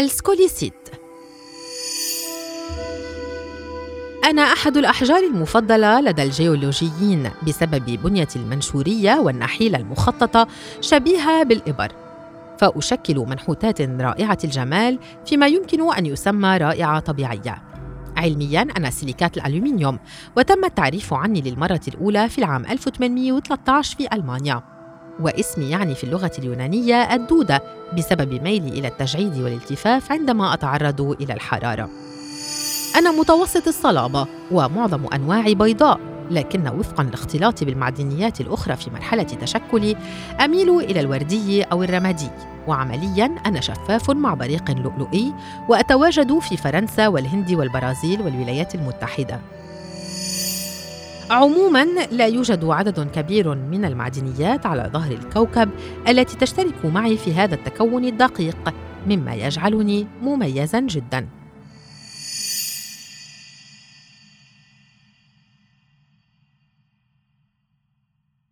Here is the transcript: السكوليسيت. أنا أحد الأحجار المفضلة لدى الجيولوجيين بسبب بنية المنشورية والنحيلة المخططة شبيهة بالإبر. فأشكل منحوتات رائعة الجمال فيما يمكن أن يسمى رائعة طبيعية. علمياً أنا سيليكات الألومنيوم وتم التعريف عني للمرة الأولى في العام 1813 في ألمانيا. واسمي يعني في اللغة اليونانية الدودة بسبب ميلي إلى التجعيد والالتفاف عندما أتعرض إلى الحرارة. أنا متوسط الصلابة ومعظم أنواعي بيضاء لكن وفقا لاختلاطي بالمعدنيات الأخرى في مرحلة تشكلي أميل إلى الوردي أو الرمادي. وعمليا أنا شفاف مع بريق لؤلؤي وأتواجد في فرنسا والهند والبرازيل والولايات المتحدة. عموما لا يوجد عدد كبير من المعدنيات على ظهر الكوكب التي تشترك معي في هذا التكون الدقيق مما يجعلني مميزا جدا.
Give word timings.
السكوليسيت. 0.00 0.88
أنا 4.24 4.42
أحد 4.42 4.76
الأحجار 4.76 5.18
المفضلة 5.18 6.00
لدى 6.00 6.22
الجيولوجيين 6.22 7.30
بسبب 7.46 7.84
بنية 7.84 8.28
المنشورية 8.36 9.14
والنحيلة 9.14 9.74
المخططة 9.76 10.46
شبيهة 10.80 11.42
بالإبر. 11.42 11.92
فأشكل 12.58 13.16
منحوتات 13.18 13.80
رائعة 13.80 14.38
الجمال 14.44 14.98
فيما 15.26 15.46
يمكن 15.46 15.92
أن 15.92 16.06
يسمى 16.06 16.56
رائعة 16.56 17.00
طبيعية. 17.00 17.62
علمياً 18.16 18.62
أنا 18.76 18.90
سيليكات 18.90 19.36
الألومنيوم 19.36 19.98
وتم 20.36 20.64
التعريف 20.64 21.14
عني 21.14 21.40
للمرة 21.40 21.80
الأولى 21.88 22.28
في 22.28 22.38
العام 22.38 22.64
1813 22.66 23.96
في 23.96 24.14
ألمانيا. 24.14 24.79
واسمي 25.20 25.70
يعني 25.70 25.94
في 25.94 26.04
اللغة 26.04 26.32
اليونانية 26.38 27.14
الدودة 27.14 27.62
بسبب 27.98 28.42
ميلي 28.42 28.68
إلى 28.68 28.88
التجعيد 28.88 29.38
والالتفاف 29.38 30.12
عندما 30.12 30.54
أتعرض 30.54 31.16
إلى 31.20 31.34
الحرارة. 31.34 31.90
أنا 32.96 33.10
متوسط 33.10 33.68
الصلابة 33.68 34.26
ومعظم 34.50 35.06
أنواعي 35.14 35.54
بيضاء 35.54 36.00
لكن 36.30 36.68
وفقا 36.68 37.04
لاختلاطي 37.04 37.64
بالمعدنيات 37.64 38.40
الأخرى 38.40 38.76
في 38.76 38.90
مرحلة 38.90 39.22
تشكلي 39.22 39.96
أميل 40.44 40.70
إلى 40.70 41.00
الوردي 41.00 41.62
أو 41.62 41.82
الرمادي. 41.82 42.30
وعمليا 42.66 43.34
أنا 43.46 43.60
شفاف 43.60 44.10
مع 44.10 44.34
بريق 44.34 44.70
لؤلؤي 44.70 45.32
وأتواجد 45.68 46.38
في 46.38 46.56
فرنسا 46.56 47.08
والهند 47.08 47.52
والبرازيل 47.52 48.22
والولايات 48.22 48.74
المتحدة. 48.74 49.40
عموما 51.30 51.84
لا 52.12 52.26
يوجد 52.26 52.64
عدد 52.64 53.10
كبير 53.10 53.54
من 53.54 53.84
المعدنيات 53.84 54.66
على 54.66 54.90
ظهر 54.92 55.12
الكوكب 55.12 55.70
التي 56.08 56.36
تشترك 56.36 56.84
معي 56.84 57.16
في 57.16 57.34
هذا 57.34 57.54
التكون 57.54 58.04
الدقيق 58.04 58.74
مما 59.06 59.34
يجعلني 59.34 60.06
مميزا 60.22 60.80
جدا. 60.80 61.26